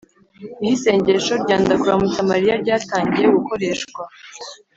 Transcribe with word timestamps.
niho 0.59 0.73
isengesho 0.77 1.33
rya 1.43 1.57
ndakuramutsa 1.61 2.19
mariya 2.31 2.53
ryatangiye 2.63 3.25
gukoreshwa 3.35 4.01